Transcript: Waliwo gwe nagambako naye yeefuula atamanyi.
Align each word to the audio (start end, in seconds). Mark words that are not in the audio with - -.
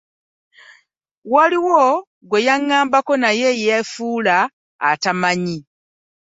Waliwo 1.33 1.81
gwe 2.29 2.39
nagambako 2.45 3.13
naye 3.23 3.47
yeefuula 3.63 4.37
atamanyi. 4.89 5.57